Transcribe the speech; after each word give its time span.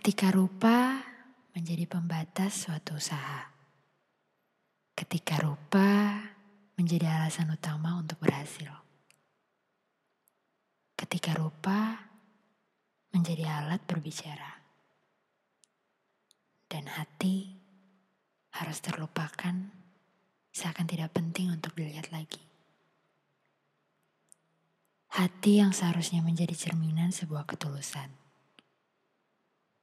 Ketika 0.00 0.32
rupa 0.32 0.96
menjadi 1.52 1.84
pembatas 1.84 2.64
suatu 2.64 2.96
usaha. 2.96 3.52
Ketika 4.96 5.36
rupa 5.44 6.16
menjadi 6.80 7.20
alasan 7.20 7.52
utama 7.52 8.00
untuk 8.00 8.16
berhasil. 8.16 8.72
Ketika 10.96 11.36
rupa 11.36 12.08
menjadi 13.12 13.44
alat 13.44 13.84
berbicara. 13.84 14.64
Dan 16.64 16.88
hati 16.96 17.52
harus 18.56 18.80
terlupakan 18.80 19.68
seakan 20.48 20.88
tidak 20.88 21.12
penting 21.12 21.52
untuk 21.52 21.76
dilihat 21.76 22.08
lagi. 22.08 22.40
Hati 25.12 25.60
yang 25.60 25.76
seharusnya 25.76 26.24
menjadi 26.24 26.56
cerminan 26.56 27.12
sebuah 27.12 27.44
ketulusan 27.44 28.29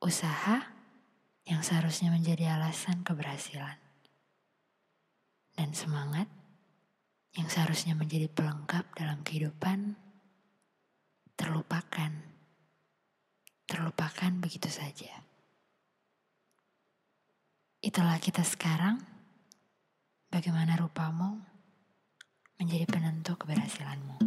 usaha 0.04 0.74
yang 1.48 1.64
seharusnya 1.64 2.12
menjadi 2.12 2.60
alasan 2.60 3.02
keberhasilan, 3.02 3.80
dan 5.58 5.70
semangat 5.74 6.28
yang 7.34 7.48
seharusnya 7.50 7.98
menjadi 7.98 8.30
pelengkap 8.30 8.84
dalam 8.94 9.24
kehidupan 9.26 9.96
terlupakan, 11.38 12.12
terlupakan 13.70 14.32
begitu 14.42 14.70
saja. 14.70 15.24
Itulah 17.78 18.18
kita 18.18 18.42
sekarang, 18.42 19.00
bagaimana 20.34 20.76
rupamu 20.76 21.40
menjadi 22.58 22.90
penentu 22.90 23.38
keberhasilanmu. 23.38 24.18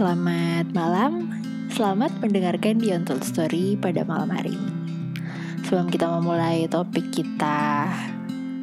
Selamat 0.00 0.64
malam, 0.72 1.28
selamat 1.76 2.24
mendengarkan 2.24 2.80
di 2.80 2.88
Untold 2.88 3.20
Story 3.20 3.76
pada 3.76 4.00
malam 4.00 4.32
hari 4.32 4.56
ini. 4.56 4.72
Sebelum 5.60 5.92
kita 5.92 6.08
memulai 6.08 6.64
topik 6.72 7.12
kita 7.12 7.84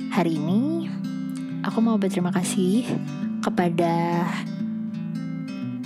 hari 0.10 0.42
ini, 0.42 0.90
aku 1.62 1.78
mau 1.78 2.02
berterima 2.02 2.34
kasih 2.34 2.90
kepada 3.46 4.26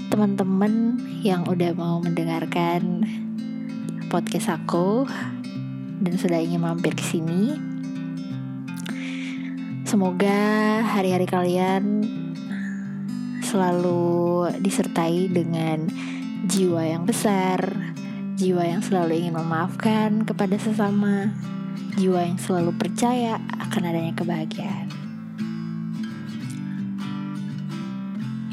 teman-teman 0.08 0.96
yang 1.20 1.44
udah 1.44 1.76
mau 1.76 2.00
mendengarkan 2.00 3.04
podcast 4.08 4.56
aku 4.56 5.04
dan 6.00 6.16
sudah 6.16 6.40
ingin 6.40 6.64
mampir 6.64 6.96
ke 6.96 7.04
sini. 7.04 7.60
Semoga 9.84 10.40
hari-hari 10.96 11.28
kalian 11.28 11.84
selalu 13.52 14.48
disertai 14.64 15.28
dengan 15.28 15.92
jiwa 16.48 16.88
yang 16.88 17.04
besar, 17.04 17.60
jiwa 18.40 18.64
yang 18.64 18.80
selalu 18.80 19.28
ingin 19.28 19.36
memaafkan 19.36 20.24
kepada 20.24 20.56
sesama, 20.56 21.36
jiwa 22.00 22.24
yang 22.32 22.40
selalu 22.40 22.72
percaya 22.80 23.44
akan 23.60 23.92
adanya 23.92 24.16
kebahagiaan. 24.16 24.88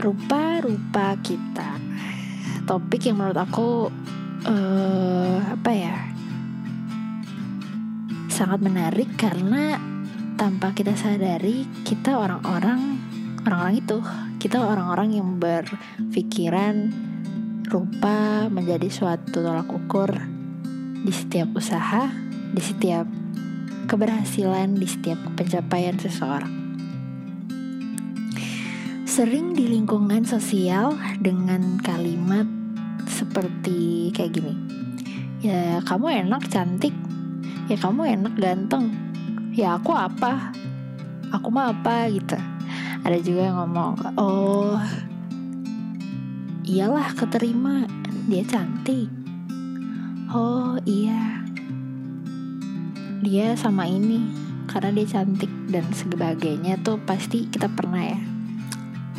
Rupa-rupa 0.03 1.15
kita, 1.23 1.79
topik 2.67 3.07
yang 3.07 3.23
menurut 3.23 3.39
aku 3.39 3.95
uh, 4.51 5.39
apa 5.47 5.71
ya, 5.71 5.97
sangat 8.27 8.59
menarik 8.67 9.15
karena 9.15 9.79
tanpa 10.35 10.75
kita 10.75 10.95
sadari 10.99 11.67
kita 11.83 12.19
orang-orang 12.19 12.99
orang-orang 13.47 13.79
itu 13.83 13.99
kita 14.39 14.63
orang-orang 14.63 15.19
yang 15.19 15.29
berpikiran 15.43 16.95
rupa 17.67 18.47
menjadi 18.47 18.87
suatu 18.87 19.43
tolak 19.43 19.67
ukur 19.67 20.15
di 21.03 21.11
setiap 21.11 21.59
usaha, 21.59 22.07
di 22.55 22.63
setiap 22.63 23.11
keberhasilan, 23.91 24.79
di 24.79 24.87
setiap 24.87 25.19
pencapaian 25.35 25.99
seseorang. 25.99 26.55
Sering 29.11 29.59
di 29.59 29.67
lingkungan 29.67 30.23
sosial 30.23 30.95
dengan 31.19 31.83
kalimat 31.83 32.47
seperti 33.11 34.15
kayak 34.15 34.39
gini. 34.39 34.55
Ya, 35.43 35.83
kamu 35.83 36.31
enak 36.31 36.47
cantik. 36.47 36.95
Ya, 37.67 37.75
kamu 37.75 38.23
enak 38.23 38.39
ganteng. 38.39 38.95
Ya, 39.51 39.75
aku 39.75 39.99
apa? 39.99 40.55
Aku 41.35 41.51
mah 41.51 41.75
apa 41.75 42.07
gitu 42.15 42.39
ada 43.07 43.19
juga 43.23 43.49
yang 43.49 43.57
ngomong 43.63 44.19
oh 44.19 44.77
iyalah 46.69 47.17
keterima 47.17 47.89
dia 48.29 48.45
cantik. 48.45 49.09
Oh 50.29 50.77
iya. 50.85 51.41
Dia 53.25 53.57
sama 53.57 53.89
ini 53.89 54.21
karena 54.69 55.01
dia 55.01 55.17
cantik 55.17 55.49
dan 55.73 55.89
sebagainya 55.97 56.77
tuh 56.85 57.01
pasti 57.01 57.49
kita 57.49 57.73
pernah 57.73 58.05
ya. 58.05 58.21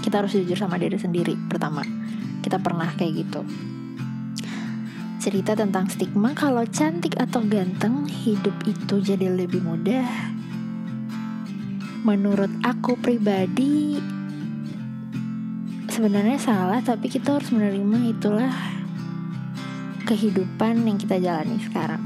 Kita 0.05 0.21
harus 0.21 0.37
jujur 0.37 0.53
sama 0.53 0.77
diri 0.77 1.01
sendiri 1.01 1.33
pertama. 1.49 1.81
Kita 2.45 2.61
pernah 2.61 2.93
kayak 2.93 3.13
gitu. 3.25 3.41
Cerita 5.17 5.57
tentang 5.57 5.89
stigma 5.89 6.37
kalau 6.37 6.61
cantik 6.69 7.17
atau 7.17 7.41
ganteng 7.49 8.05
hidup 8.05 8.53
itu 8.69 9.01
jadi 9.01 9.25
lebih 9.33 9.65
mudah 9.65 10.38
menurut 12.03 12.51
aku 12.63 12.95
pribadi 12.95 13.99
sebenarnya 15.91 16.39
salah 16.39 16.79
tapi 16.79 17.11
kita 17.11 17.35
harus 17.35 17.51
menerima 17.51 18.15
itulah 18.15 18.53
kehidupan 20.07 20.87
yang 20.87 20.95
kita 20.95 21.19
jalani 21.19 21.59
sekarang. 21.59 22.03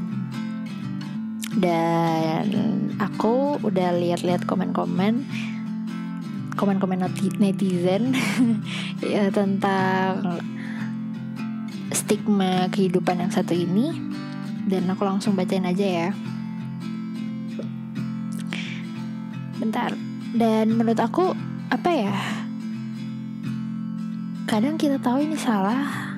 Dan 1.54 2.50
aku 2.98 3.62
udah 3.62 3.94
lihat-lihat 3.94 4.50
komen-komen 4.50 5.22
komen-komen 6.58 7.06
netizen 7.38 8.14
ya 9.14 9.30
tentang 9.30 10.42
stigma 11.94 12.66
kehidupan 12.74 13.22
yang 13.22 13.32
satu 13.32 13.54
ini. 13.54 13.94
Dan 14.64 14.90
aku 14.90 15.06
langsung 15.06 15.38
bacain 15.38 15.70
aja 15.70 15.86
ya 15.86 16.10
bentar 19.64 19.96
dan 20.36 20.76
menurut 20.76 21.00
aku 21.00 21.32
apa 21.72 21.90
ya? 21.90 22.16
Kadang 24.44 24.76
kita 24.76 25.00
tahu 25.00 25.24
ini 25.24 25.40
salah 25.40 26.14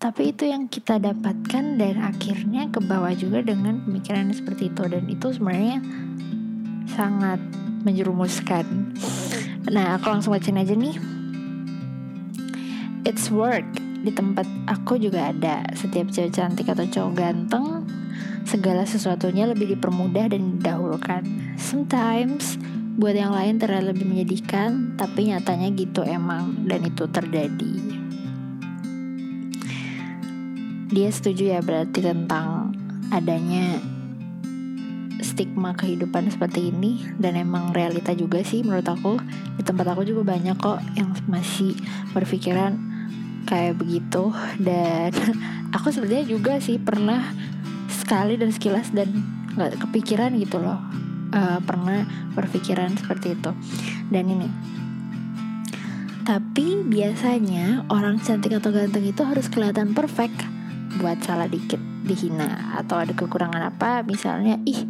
tapi 0.00 0.32
itu 0.32 0.48
yang 0.48 0.64
kita 0.64 0.96
dapatkan 0.96 1.76
dan 1.76 2.00
akhirnya 2.00 2.72
ke 2.72 2.80
bawah 2.80 3.12
juga 3.12 3.44
dengan 3.44 3.84
pemikiran 3.84 4.32
seperti 4.32 4.72
itu. 4.72 4.82
Dan 4.88 5.04
itu 5.12 5.28
sebenarnya 5.28 5.84
sangat 6.88 7.36
menjerumuskan. 7.84 8.96
Nah 9.68 10.00
aku 10.00 10.08
langsung 10.08 10.32
bacain 10.32 10.56
aja 10.56 10.72
nih. 10.72 10.96
It's 13.04 13.28
work. 13.28 13.68
Di 14.00 14.08
tempat 14.08 14.48
aku 14.64 14.96
juga 14.96 15.36
ada. 15.36 15.68
Setiap 15.76 16.08
cewek 16.08 16.32
cantik 16.32 16.72
atau 16.72 16.88
cowok 16.88 17.12
ganteng 17.20 17.84
segala 18.50 18.82
sesuatunya 18.82 19.46
lebih 19.46 19.78
dipermudah 19.78 20.26
dan 20.26 20.58
didahulukan. 20.58 21.22
Sometimes 21.54 22.58
buat 22.98 23.14
yang 23.14 23.30
lain 23.30 23.62
terlihat 23.62 23.94
lebih 23.94 24.10
menyedihkan, 24.10 24.98
tapi 24.98 25.30
nyatanya 25.30 25.70
gitu 25.78 26.02
emang 26.02 26.66
dan 26.66 26.82
itu 26.82 27.06
terjadi. 27.06 27.74
Dia 30.90 31.08
setuju 31.14 31.54
ya 31.54 31.60
berarti 31.62 32.02
tentang 32.02 32.74
adanya 33.14 33.78
stigma 35.22 35.70
kehidupan 35.78 36.26
seperti 36.34 36.74
ini 36.74 37.06
dan 37.22 37.38
emang 37.38 37.70
realita 37.70 38.10
juga 38.18 38.42
sih 38.42 38.66
menurut 38.66 38.88
aku 38.90 39.22
di 39.54 39.62
tempat 39.62 39.94
aku 39.94 40.02
juga 40.02 40.34
banyak 40.34 40.58
kok 40.58 40.82
yang 40.98 41.14
masih 41.30 41.78
berpikiran 42.10 42.74
kayak 43.46 43.78
begitu 43.78 44.34
dan 44.58 45.14
aku 45.76 45.94
sebenarnya 45.94 46.26
juga 46.26 46.58
sih 46.58 46.82
pernah 46.82 47.30
sekali 48.10 48.34
dan 48.34 48.50
sekilas 48.50 48.90
dan 48.90 49.06
nggak 49.54 49.86
kepikiran 49.86 50.34
gitu 50.34 50.58
loh. 50.58 50.82
Uh, 51.30 51.62
pernah 51.62 52.02
berpikiran 52.34 52.90
seperti 52.98 53.38
itu. 53.38 53.54
Dan 54.10 54.26
ini. 54.26 54.50
Tapi 56.26 56.82
biasanya 56.90 57.86
orang 57.86 58.18
cantik 58.18 58.50
atau 58.50 58.74
ganteng 58.74 59.06
itu 59.06 59.22
harus 59.22 59.46
kelihatan 59.46 59.94
perfect 59.94 60.42
buat 60.98 61.22
salah 61.22 61.46
dikit 61.46 61.78
dihina 62.02 62.74
atau 62.82 62.98
ada 62.98 63.14
kekurangan 63.14 63.62
apa. 63.62 64.02
Misalnya 64.02 64.58
ih 64.66 64.82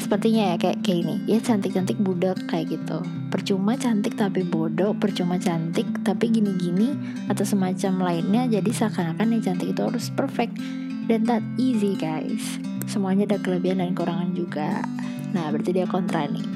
sepertinya 0.00 0.56
ya 0.56 0.56
kayak 0.56 0.80
kayak 0.80 0.98
ini. 1.04 1.16
Ya 1.28 1.44
cantik 1.44 1.76
cantik 1.76 2.00
budak 2.00 2.40
kayak 2.48 2.72
gitu. 2.72 3.04
Percuma 3.28 3.76
cantik 3.76 4.16
tapi 4.16 4.48
bodoh 4.48 4.96
percuma 4.96 5.36
cantik 5.36 5.84
tapi 6.08 6.32
gini 6.32 6.56
gini 6.56 6.88
atau 7.28 7.44
semacam 7.44 8.08
lainnya 8.08 8.48
jadi 8.48 8.70
seakan-akan 8.72 9.28
yang 9.28 9.44
cantik 9.44 9.76
itu 9.76 9.80
harus 9.84 10.08
perfect 10.08 10.56
dan 11.06 11.26
that 11.26 11.44
easy 11.58 11.98
guys. 11.98 12.58
Semuanya 12.86 13.24
ada 13.24 13.38
kelebihan 13.40 13.80
dan 13.80 13.94
kekurangan 13.94 14.30
juga. 14.36 14.84
Nah 15.32 15.48
berarti 15.48 15.70
dia 15.72 15.86
kontra 15.88 16.28
nih. 16.28 16.46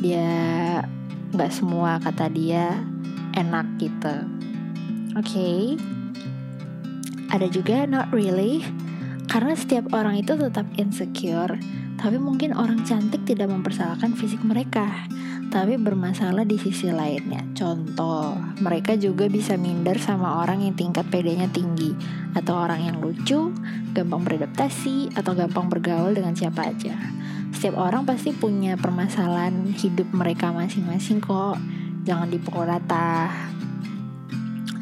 Dia 0.00 0.28
nggak 1.34 1.52
semua 1.52 1.98
kata 2.00 2.30
dia 2.30 2.82
enak 3.34 3.66
gitu. 3.78 4.16
Oke. 5.14 5.26
Okay. 5.26 5.60
ada 7.34 7.50
juga 7.50 7.82
not 7.90 8.14
really. 8.14 8.62
Karena 9.26 9.58
setiap 9.58 9.90
orang 9.90 10.22
itu 10.22 10.38
tetap 10.38 10.66
insecure. 10.78 11.58
Tapi 11.98 12.16
mungkin 12.22 12.54
orang 12.54 12.86
cantik 12.86 13.26
tidak 13.26 13.50
mempersalahkan 13.50 14.14
fisik 14.14 14.38
mereka 14.46 14.86
tapi 15.54 15.78
bermasalah 15.78 16.42
di 16.42 16.58
sisi 16.58 16.90
lainnya. 16.90 17.46
Contoh, 17.54 18.34
mereka 18.58 18.98
juga 18.98 19.30
bisa 19.30 19.54
minder 19.54 20.02
sama 20.02 20.42
orang 20.42 20.66
yang 20.66 20.74
tingkat 20.74 21.06
pedenya 21.06 21.46
tinggi, 21.46 21.94
atau 22.34 22.58
orang 22.58 22.82
yang 22.82 22.98
lucu, 22.98 23.54
gampang 23.94 24.26
beradaptasi, 24.26 25.14
atau 25.14 25.30
gampang 25.38 25.70
bergaul 25.70 26.10
dengan 26.10 26.34
siapa 26.34 26.74
aja. 26.74 26.98
Setiap 27.54 27.78
orang 27.78 28.02
pasti 28.02 28.34
punya 28.34 28.74
permasalahan 28.74 29.70
hidup 29.78 30.10
mereka 30.10 30.50
masing-masing 30.50 31.22
kok. 31.22 31.54
Jangan 32.02 32.34
dipukul 32.34 32.66
rata. 32.66 33.30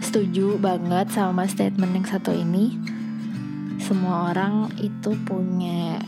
Setuju 0.01 0.57
banget 0.57 1.13
sama 1.13 1.45
statement 1.53 2.01
yang 2.01 2.09
satu 2.09 2.33
ini. 2.33 2.81
Semua 3.77 4.33
orang 4.33 4.73
itu 4.81 5.13
punya 5.29 6.01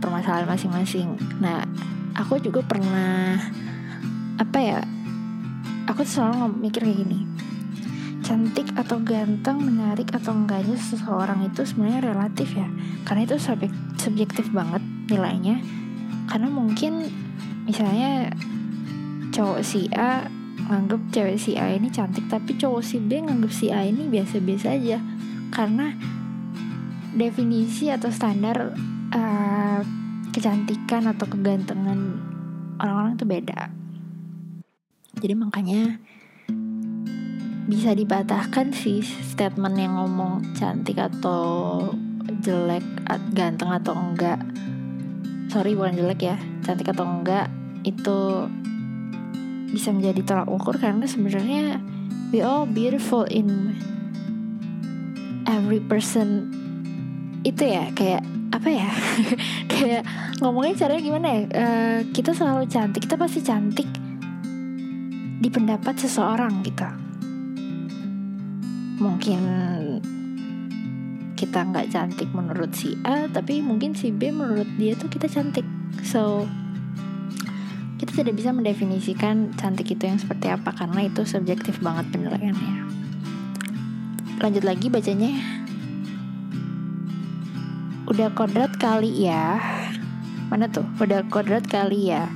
permasalahan 0.00 0.48
masing-masing. 0.48 1.20
Nah, 1.36 1.68
aku 2.16 2.40
juga 2.40 2.64
pernah 2.64 3.36
apa 4.40 4.56
ya 4.56 4.80
aku 5.84 6.00
selalu 6.00 6.56
mikir 6.56 6.88
kayak 6.88 7.04
gini. 7.04 7.20
Cantik 8.24 8.72
atau 8.72 9.02
ganteng 9.04 9.60
menarik 9.60 10.08
atau 10.16 10.32
enggaknya 10.32 10.80
seseorang 10.80 11.44
itu 11.44 11.60
sebenarnya 11.66 12.14
relatif 12.14 12.56
ya. 12.56 12.64
Karena 13.04 13.28
itu 13.28 13.36
subjek, 13.36 13.68
subjektif 14.00 14.48
banget 14.54 14.80
nilainya. 15.12 15.60
Karena 16.24 16.48
mungkin 16.48 17.04
misalnya 17.68 18.32
cowok 19.34 19.60
si 19.60 19.92
A 19.92 20.24
nganggep 20.70 21.10
cewek 21.10 21.36
si 21.36 21.58
A 21.58 21.74
ini 21.74 21.90
cantik 21.90 22.30
tapi 22.30 22.54
cowok 22.54 22.80
si 22.80 23.02
B 23.02 23.20
nganggep 23.20 23.52
si 23.52 23.68
A 23.68 23.84
ini 23.84 24.08
biasa-biasa 24.08 24.78
aja. 24.78 25.02
Karena 25.50 25.90
definisi 27.12 27.90
atau 27.90 28.08
standar 28.14 28.72
uh, 29.10 29.80
kecantikan 30.30 31.10
atau 31.10 31.26
kegantengan 31.26 31.98
orang-orang 32.78 33.18
itu 33.18 33.26
beda 33.26 33.79
jadi 35.20 35.36
makanya 35.36 36.00
bisa 37.68 37.94
dipatahkan 37.94 38.72
sih 38.74 39.04
statement 39.04 39.76
yang 39.78 39.94
ngomong 39.94 40.42
cantik 40.58 40.98
atau 40.98 41.78
jelek 42.42 42.82
ganteng 43.36 43.70
atau 43.70 43.94
enggak. 43.94 44.40
Sorry 45.52 45.76
bukan 45.76 45.94
jelek 46.00 46.20
ya. 46.24 46.36
Cantik 46.64 46.90
atau 46.90 47.06
enggak 47.06 47.52
itu 47.84 48.48
bisa 49.70 49.94
menjadi 49.94 50.20
tolak 50.26 50.48
ukur 50.50 50.74
karena 50.80 51.06
sebenarnya 51.06 51.78
we 52.34 52.42
all 52.42 52.64
beautiful 52.66 53.22
in 53.28 53.76
every 55.46 55.78
person. 55.84 56.50
Itu 57.44 57.68
ya 57.68 57.92
kayak 57.92 58.24
apa 58.50 58.66
ya? 58.66 58.90
Kayak 59.70 60.02
ngomongnya 60.42 60.74
caranya 60.84 61.02
gimana 61.06 61.26
ya? 61.30 61.40
Uh, 61.54 61.98
kita 62.10 62.34
selalu 62.34 62.66
cantik 62.66 63.06
kita 63.06 63.14
pasti 63.14 63.40
cantik 63.40 63.88
di 65.40 65.48
pendapat 65.48 65.96
seseorang 65.96 66.60
gitu. 66.60 66.84
Mungkin 69.00 69.40
kita 71.32 71.64
nggak 71.64 71.88
cantik 71.88 72.28
menurut 72.36 72.76
si 72.76 73.00
A 73.00 73.24
tapi 73.32 73.64
mungkin 73.64 73.96
si 73.96 74.12
B 74.12 74.28
menurut 74.28 74.68
dia 74.76 74.92
tuh 74.92 75.08
kita 75.08 75.24
cantik. 75.24 75.64
So 76.04 76.44
kita 77.96 78.20
tidak 78.20 78.36
bisa 78.36 78.52
mendefinisikan 78.52 79.56
cantik 79.56 79.88
itu 79.88 80.04
yang 80.04 80.20
seperti 80.20 80.52
apa 80.52 80.76
karena 80.76 81.08
itu 81.08 81.24
subjektif 81.24 81.80
banget 81.80 82.12
penilaiannya. 82.12 82.76
Lanjut 84.40 84.64
lagi 84.64 84.92
bacanya. 84.92 85.32
Udah 88.04 88.28
kodrat 88.36 88.76
kali 88.76 89.24
ya? 89.24 89.56
Mana 90.52 90.68
tuh? 90.68 90.84
Udah 91.00 91.24
kodrat 91.32 91.64
kali 91.64 92.12
ya? 92.12 92.28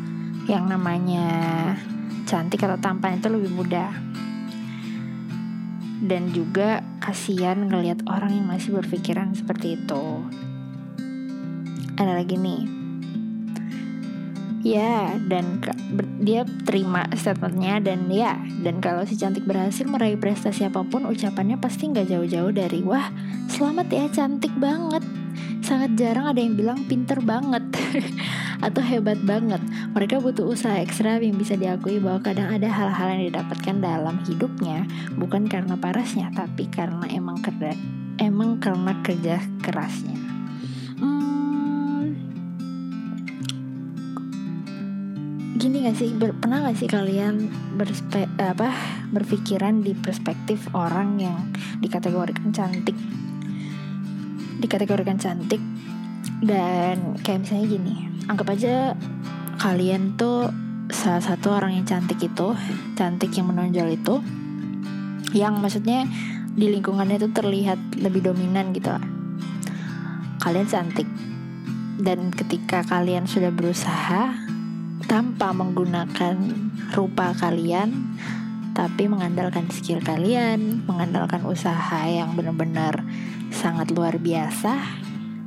Yang 0.48 0.64
namanya 0.68 1.28
cantik 2.24 2.64
atau 2.64 2.80
tampan 2.80 3.20
itu 3.20 3.28
lebih 3.28 3.52
mudah. 3.52 3.92
Dan 6.04 6.34
juga 6.36 6.84
kasihan 7.00 7.64
ngelihat 7.64 8.04
orang 8.04 8.36
yang 8.36 8.46
masih 8.48 8.76
berpikiran 8.76 9.32
seperti 9.32 9.80
itu. 9.80 10.04
Ada 11.96 12.20
lagi 12.20 12.36
nih. 12.36 12.62
Ya 14.64 15.20
dan 15.28 15.60
dia 16.24 16.48
terima 16.64 17.04
statementnya 17.12 17.84
dan 17.84 18.08
ya 18.08 18.40
dan 18.64 18.80
kalau 18.80 19.04
si 19.04 19.12
cantik 19.12 19.44
berhasil 19.44 19.84
meraih 19.84 20.16
prestasi 20.16 20.64
apa 20.64 20.80
pun 20.88 21.04
ucapannya 21.04 21.60
pasti 21.60 21.92
nggak 21.92 22.08
jauh-jauh 22.08 22.48
dari 22.48 22.80
wah 22.80 23.12
selamat 23.52 23.92
ya 23.92 24.04
cantik 24.08 24.56
banget 24.56 25.04
sangat 25.64 25.96
jarang 25.96 26.28
ada 26.28 26.36
yang 26.44 26.60
bilang 26.60 26.84
pinter 26.84 27.24
banget 27.24 27.64
atau 28.66 28.84
hebat 28.84 29.16
banget. 29.24 29.64
Mereka 29.96 30.20
butuh 30.20 30.44
usaha 30.44 30.76
ekstra 30.76 31.16
yang 31.16 31.40
bisa 31.40 31.56
diakui 31.56 31.96
bahwa 32.04 32.20
kadang 32.20 32.52
ada 32.52 32.68
hal-hal 32.68 33.16
yang 33.16 33.32
didapatkan 33.32 33.76
dalam 33.80 34.20
hidupnya 34.28 34.84
bukan 35.16 35.48
karena 35.48 35.80
parasnya, 35.80 36.28
tapi 36.36 36.68
karena 36.68 37.08
emang 37.08 37.40
kerja, 37.40 37.72
emang 38.20 38.60
karena 38.60 38.92
kerja 39.00 39.40
kerasnya. 39.64 40.20
Hmm, 41.00 42.12
gini 45.56 45.88
gak 45.88 45.96
sih 45.96 46.12
ber, 46.12 46.36
pernah 46.36 46.68
gak 46.68 46.76
sih 46.76 46.92
kalian 46.92 47.48
berspe, 47.80 48.28
apa 48.36 48.68
berpikiran 49.16 49.80
di 49.80 49.96
perspektif 49.96 50.68
orang 50.76 51.16
yang 51.24 51.40
dikategorikan 51.80 52.52
cantik 52.52 53.23
dikategorikan 54.64 55.20
cantik. 55.20 55.60
Dan 56.40 57.20
kayak 57.20 57.44
misalnya 57.44 57.66
gini 57.68 57.94
anggap 58.24 58.56
aja 58.56 58.96
kalian 59.60 60.16
tuh 60.16 60.48
salah 60.88 61.20
satu 61.20 61.52
orang 61.52 61.76
yang 61.76 61.84
cantik 61.84 62.20
itu 62.20 62.56
cantik 62.96 63.32
yang 63.36 63.52
menonjol 63.52 63.88
itu 63.92 64.20
yang 65.36 65.60
maksudnya 65.60 66.08
di 66.54 66.70
lingkungannya 66.70 67.18
itu 67.18 67.28
terlihat 67.34 67.98
lebih 67.98 68.30
dominan 68.30 68.70
gitu. 68.70 68.94
Kalian 70.38 70.68
cantik. 70.70 71.08
Dan 71.94 72.30
ketika 72.34 72.82
kalian 72.86 73.26
sudah 73.26 73.54
berusaha 73.54 74.34
tanpa 75.06 75.54
menggunakan 75.54 76.36
rupa 76.94 77.34
kalian 77.38 78.18
tapi 78.74 79.06
mengandalkan 79.06 79.70
skill 79.70 80.02
kalian, 80.02 80.82
mengandalkan 80.90 81.46
usaha 81.46 82.02
yang 82.10 82.34
benar-benar 82.34 83.06
sangat 83.64 83.96
luar 83.96 84.20
biasa. 84.20 84.76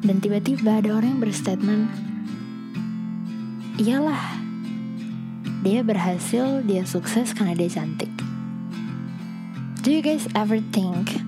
Dan 0.01 0.17
tiba-tiba 0.17 0.81
ada 0.81 0.97
orang 0.97 1.17
yang 1.17 1.21
berstatement 1.21 1.86
iyalah 3.77 4.41
dia 5.62 5.86
berhasil 5.86 6.65
dia 6.65 6.81
sukses 6.81 7.38
karena 7.38 7.53
dia 7.53 7.69
cantik. 7.69 8.09
Do 9.86 9.93
you 9.93 10.01
guys 10.01 10.25
ever 10.33 10.57
think 10.74 11.21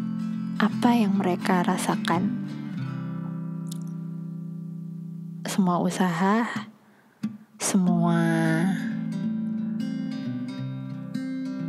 apa 0.58 0.90
yang 0.98 1.22
mereka 1.22 1.62
rasakan? 1.62 2.42
Semua 5.46 5.78
usaha 5.78 6.46
semua 7.62 8.18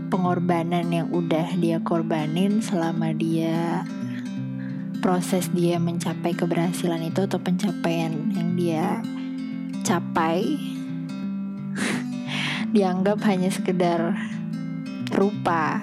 pengorbanan 0.09 0.89
yang 0.89 1.09
udah 1.13 1.61
dia 1.61 1.77
korbanin 1.85 2.65
selama 2.65 3.13
dia 3.13 3.85
proses 5.01 5.49
dia 5.51 5.81
mencapai 5.81 6.37
keberhasilan 6.37 7.01
itu 7.09 7.25
atau 7.25 7.41
pencapaian 7.41 8.13
yang 8.37 8.53
dia 8.55 9.01
capai 9.81 10.61
dianggap 12.77 13.25
hanya 13.25 13.49
sekedar 13.49 14.15
rupa. 15.17 15.81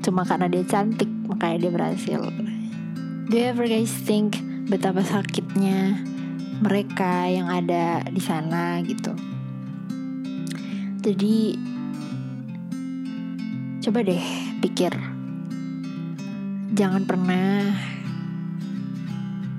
Cuma 0.00 0.22
karena 0.24 0.46
dia 0.46 0.64
cantik 0.64 1.10
makanya 1.26 1.68
dia 1.68 1.72
berhasil. 1.74 2.20
Do 3.28 3.34
you 3.36 3.44
ever 3.44 3.68
guys 3.68 3.92
think 3.92 4.40
betapa 4.70 5.04
sakitnya 5.04 6.00
mereka 6.64 7.28
yang 7.28 7.50
ada 7.50 8.06
di 8.08 8.22
sana 8.22 8.80
gitu? 8.86 9.12
Jadi 11.02 11.58
coba 13.84 14.02
deh 14.02 14.24
pikir 14.64 15.07
jangan 16.78 17.02
pernah 17.02 17.74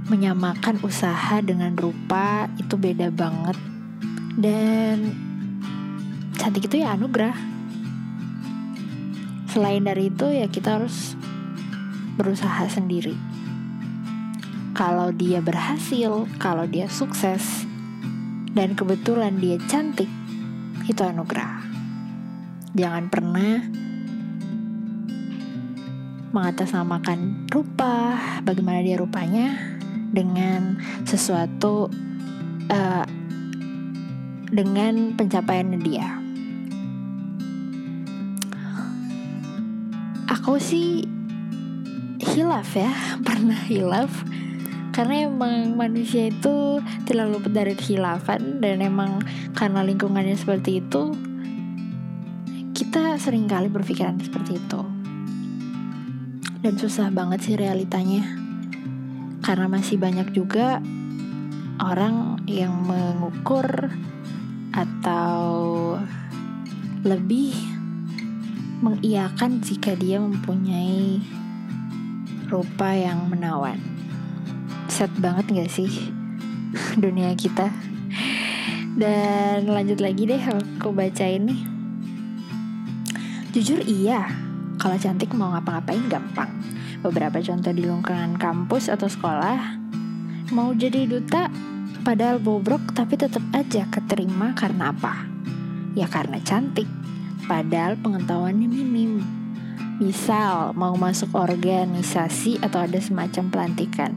menyamakan 0.07 0.79
usaha 0.87 1.43
dengan 1.43 1.75
rupa 1.75 2.47
itu 2.55 2.79
beda 2.79 3.11
banget. 3.11 3.59
Dan 4.39 5.11
cantik 6.39 6.71
itu 6.71 6.79
ya 6.79 6.95
anugerah. 6.95 7.35
Selain 9.51 9.83
dari 9.83 10.07
itu 10.07 10.31
ya 10.31 10.47
kita 10.47 10.79
harus 10.79 11.19
berusaha 12.15 12.71
sendiri. 12.71 13.19
Kalau 14.71 15.11
dia 15.11 15.43
berhasil 15.43 16.23
kalau 16.39 16.63
dia 16.71 16.87
sukses 16.87 17.67
dan 18.55 18.79
kebetulan 18.79 19.35
dia 19.43 19.59
cantik 19.67 20.07
itu 20.87 21.03
anugerah. 21.03 21.67
Jangan 22.79 23.11
pernah 23.11 23.67
mengatasnamakan 26.29 27.49
rupa, 27.49 28.17
bagaimana 28.45 28.85
dia 28.85 28.97
rupanya 28.97 29.77
dengan 30.09 30.77
sesuatu 31.05 31.89
uh, 32.69 33.05
dengan 34.49 35.13
pencapaiannya 35.17 35.79
dia. 35.81 36.07
Aku 40.29 40.57
sih 40.61 41.05
hilaf 42.21 42.73
ya, 42.77 42.93
pernah 43.27 43.59
hilaf 43.65 44.25
karena 44.89 45.31
emang 45.31 45.79
manusia 45.79 46.27
itu 46.27 46.81
tidak 47.07 47.31
luput 47.31 47.53
dari 47.55 47.71
khilafan 47.71 48.59
dan 48.59 48.81
emang 48.83 49.21
karena 49.55 49.85
lingkungannya 49.85 50.35
seperti 50.35 50.83
itu 50.83 51.15
kita 52.73 53.15
sering 53.21 53.47
kali 53.47 53.71
berpikiran 53.71 54.17
seperti 54.19 54.57
itu 54.59 54.88
dan 56.59 56.73
susah 56.75 57.07
banget 57.11 57.39
sih 57.43 57.55
realitanya. 57.55 58.23
Karena 59.39 59.71
masih 59.71 59.95
banyak 59.95 60.35
juga 60.35 60.83
orang 61.79 62.43
yang 62.43 62.75
mengukur 62.83 63.87
atau 64.75 65.95
lebih 67.07 67.55
mengiyakan 68.83 69.63
jika 69.63 69.95
dia 69.95 70.19
mempunyai 70.19 71.23
rupa 72.51 72.91
yang 72.91 73.31
menawan. 73.31 73.79
Sad 74.91 75.15
banget 75.23 75.47
gak 75.55 75.71
sih 75.71 76.11
dunia 77.03 77.31
kita? 77.39 77.71
Dan 78.99 79.63
lanjut 79.71 80.03
lagi 80.03 80.27
deh 80.27 80.43
aku 80.43 80.91
baca 80.91 81.23
ini 81.23 81.79
jujur 83.49 83.81
iya 83.81 84.48
kalau 84.79 84.95
cantik 84.95 85.35
mau 85.35 85.51
ngapa-ngapain 85.51 86.07
gampang. 86.07 86.49
Beberapa 87.03 87.43
contoh 87.43 87.75
di 87.75 87.83
lingkungan 87.83 88.39
kampus 88.39 88.87
atau 88.87 89.11
sekolah 89.11 89.75
mau 90.55 90.73
jadi 90.73 91.05
duta 91.05 91.51
padahal 92.01 92.41
bobrok 92.41 92.95
tapi 92.95 93.19
tetap 93.19 93.43
aja 93.51 93.85
keterima 93.91 94.55
karena 94.55 94.95
apa? 94.95 95.27
Ya 95.93 96.07
karena 96.07 96.39
cantik. 96.39 96.87
Padahal 97.45 97.99
pengetahuannya 97.99 98.71
minim. 98.71 99.19
Misal 99.99 100.71
mau 100.79 100.95
masuk 100.95 101.35
organisasi 101.35 102.63
atau 102.63 102.87
ada 102.87 103.03
semacam 103.03 103.51
pelantikan. 103.51 104.15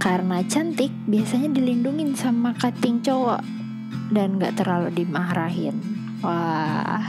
Karena 0.00 0.40
cantik 0.48 0.88
biasanya 1.04 1.52
dilindungin 1.52 2.16
sama 2.16 2.56
cutting 2.56 3.04
cowok 3.04 3.44
dan 4.08 4.40
gak 4.40 4.56
terlalu 4.56 5.04
dimarahin. 5.04 5.76
Wah, 6.24 7.04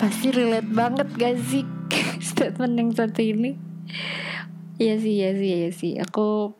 pasti 0.00 0.32
relate 0.32 0.72
banget 0.72 1.08
gak 1.20 1.36
sih? 1.44 1.68
Statement 2.32 2.72
yang 2.80 2.90
satu 2.96 3.20
ini? 3.20 3.52
Iya 4.80 4.96
sih, 4.96 5.12
iya 5.20 5.30
sih, 5.36 5.50
iya 5.52 5.70
sih. 5.76 5.92
Aku 6.00 6.56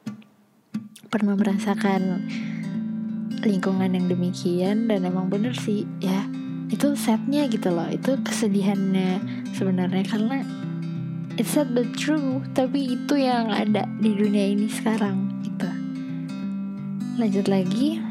pernah 1.09 1.33
merasakan 1.41 2.29
lingkungan 3.41 3.97
yang 3.97 4.13
demikian 4.13 4.93
dan 4.93 5.09
emang 5.09 5.33
bener 5.33 5.57
sih 5.57 5.89
ya. 6.05 6.29
Itu 6.69 6.93
setnya 7.01 7.49
gitu 7.49 7.73
loh. 7.73 7.89
Itu 7.89 8.21
kesedihannya 8.21 9.25
sebenarnya 9.57 10.05
karena 10.05 10.45
it's 11.41 11.57
not 11.57 11.73
the 11.73 11.89
true 11.97 12.45
tapi 12.53 12.93
itu 13.01 13.17
yang 13.17 13.49
ada 13.49 13.89
di 14.05 14.13
dunia 14.13 14.53
ini 14.53 14.69
sekarang 14.69 15.41
gitu. 15.41 15.71
Lanjut 17.17 17.49
lagi 17.49 18.10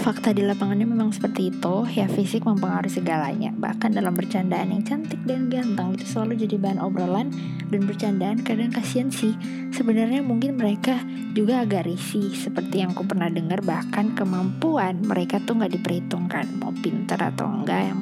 fakta 0.00 0.32
di 0.32 0.40
lapangannya 0.40 0.88
memang 0.88 1.12
seperti 1.12 1.52
itu. 1.52 1.84
Ya 1.92 2.08
fisik 2.08 2.48
mempengaruhi 2.48 2.88
segalanya. 2.88 3.52
Bahkan 3.52 3.92
dalam 3.92 4.16
bercandaan 4.16 4.72
yang 4.72 4.82
cantik 4.82 5.20
dan 5.28 5.52
ganteng 5.52 5.92
itu 5.94 6.08
selalu 6.08 6.40
jadi 6.40 6.56
bahan 6.56 6.80
obrolan 6.80 7.28
dan 7.68 7.84
bercandaan. 7.84 8.40
Kadang 8.40 8.72
kasihan 8.72 9.12
sih. 9.12 9.36
Sebenarnya 9.76 10.24
mungkin 10.24 10.56
mereka 10.56 10.96
juga 11.36 11.60
agak 11.62 11.84
risih 11.84 12.32
seperti 12.32 12.80
yang 12.80 12.96
aku 12.96 13.04
pernah 13.04 13.28
dengar. 13.28 13.60
Bahkan 13.60 14.16
kemampuan 14.16 15.04
mereka 15.04 15.36
tuh 15.44 15.60
nggak 15.60 15.76
diperhitungkan. 15.76 16.48
Mau 16.56 16.72
pinter 16.80 17.20
atau 17.20 17.44
enggak 17.44 17.92
yang 17.92 18.00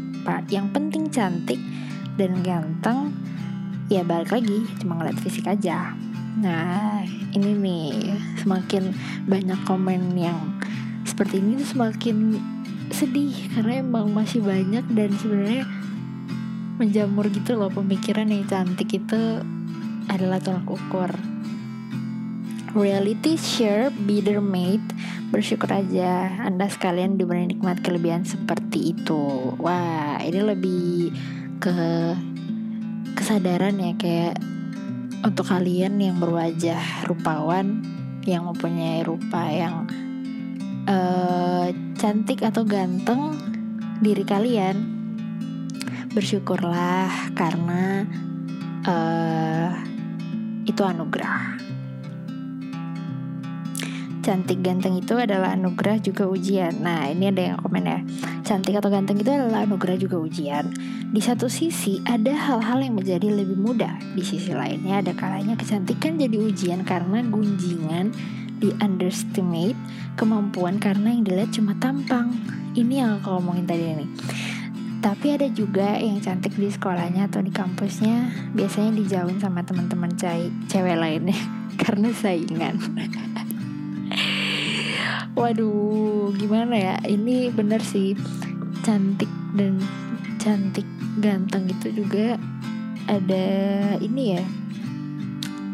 yang 0.48 0.68
penting 0.70 1.08
cantik 1.10 1.58
dan 2.20 2.44
ganteng 2.44 3.16
ya 3.88 4.04
balik 4.04 4.28
lagi 4.28 4.68
cuma 4.78 5.00
ngeliat 5.00 5.18
fisik 5.18 5.48
aja. 5.48 5.96
Nah 6.38 7.02
ini 7.34 7.56
nih 7.58 8.14
semakin 8.38 8.92
banyak 9.24 9.60
komen 9.64 10.12
yang 10.14 10.38
seperti 11.18 11.42
ini 11.42 11.58
semakin 11.66 12.38
sedih 12.94 13.34
karena 13.50 13.82
emang 13.82 14.14
masih 14.14 14.38
banyak 14.38 14.86
dan 14.94 15.10
sebenarnya 15.18 15.66
menjamur 16.78 17.26
gitu 17.34 17.58
loh 17.58 17.74
pemikiran 17.74 18.30
yang 18.30 18.46
cantik 18.46 19.02
itu 19.02 19.42
adalah 20.06 20.38
tolak 20.38 20.62
ukur. 20.70 21.10
Reality 22.70 23.34
share 23.34 23.90
bitter 23.90 24.38
mate 24.38 24.94
bersyukur 25.34 25.66
aja 25.74 26.38
anda 26.38 26.70
sekalian 26.70 27.18
diberi 27.18 27.50
nikmat 27.50 27.82
kelebihan 27.82 28.22
seperti 28.22 28.94
itu. 28.94 29.58
Wah 29.58 30.22
ini 30.22 30.38
lebih 30.38 31.10
ke 31.58 32.14
kesadaran 33.18 33.74
ya 33.74 33.90
kayak 33.98 34.38
untuk 35.26 35.50
kalian 35.50 35.98
yang 35.98 36.22
berwajah 36.22 37.10
rupawan 37.10 37.82
yang 38.22 38.46
mempunyai 38.46 39.02
rupa 39.02 39.50
yang 39.50 39.90
uh, 40.88 41.68
cantik 42.00 42.40
atau 42.40 42.64
ganteng 42.64 43.36
diri 44.00 44.24
kalian 44.24 44.96
bersyukurlah 46.16 47.36
karena 47.36 48.08
uh, 48.88 49.70
itu 50.64 50.82
anugerah 50.82 51.58
cantik 54.28 54.60
ganteng 54.60 55.00
itu 55.00 55.16
adalah 55.16 55.56
anugerah 55.56 56.04
juga 56.04 56.28
ujian. 56.28 56.84
Nah, 56.84 57.08
ini 57.08 57.32
ada 57.32 57.48
yang 57.48 57.56
komen 57.64 57.88
ya. 57.88 58.04
Cantik 58.44 58.76
atau 58.76 58.92
ganteng 58.92 59.16
itu 59.16 59.32
adalah 59.32 59.64
anugerah 59.64 59.96
juga 59.96 60.20
ujian. 60.20 60.68
Di 61.08 61.24
satu 61.24 61.48
sisi 61.48 62.04
ada 62.04 62.36
hal-hal 62.36 62.84
yang 62.84 62.92
menjadi 62.92 63.24
lebih 63.24 63.56
mudah. 63.56 63.96
Di 64.12 64.20
sisi 64.20 64.52
lainnya 64.52 65.00
ada 65.00 65.16
kalanya 65.16 65.56
kecantikan 65.56 66.20
jadi 66.20 66.44
ujian 66.44 66.84
karena 66.84 67.24
gunjingan 67.24 68.12
di 68.58 68.74
underestimate 68.82 69.78
kemampuan 70.18 70.82
karena 70.82 71.14
yang 71.14 71.22
dilihat 71.22 71.54
cuma 71.54 71.78
tampang. 71.78 72.34
Ini 72.74 72.94
yang 73.02 73.10
aku 73.22 73.38
ngomongin 73.38 73.66
tadi 73.66 73.94
nih. 73.94 74.10
Tapi 74.98 75.26
ada 75.30 75.46
juga 75.46 75.94
yang 75.94 76.18
cantik 76.18 76.58
di 76.58 76.66
sekolahnya 76.66 77.30
atau 77.30 77.38
di 77.38 77.54
kampusnya 77.54 78.50
biasanya 78.50 78.98
dijauhin 78.98 79.38
sama 79.38 79.62
teman-teman 79.62 80.10
cewek 80.66 80.98
lainnya 80.98 81.38
karena 81.82 82.10
saingan. 82.10 82.82
Waduh, 85.38 86.34
gimana 86.34 86.74
ya? 86.74 86.94
Ini 87.06 87.54
bener 87.54 87.78
sih 87.78 88.18
cantik 88.82 89.30
dan 89.54 89.78
cantik 90.42 90.86
ganteng 91.22 91.70
itu 91.70 91.94
juga 91.94 92.34
ada 93.06 93.46
ini 94.02 94.34
ya. 94.34 94.42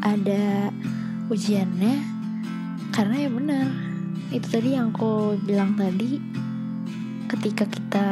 Ada 0.05 0.69
ujiannya 1.33 2.14
karena 2.95 3.27
ya 3.27 3.31
bener 3.31 3.67
itu 4.31 4.47
tadi 4.47 4.79
yang 4.79 4.95
aku 4.95 5.35
bilang 5.43 5.75
tadi 5.75 6.23
ketika 7.27 7.67
kita 7.67 8.07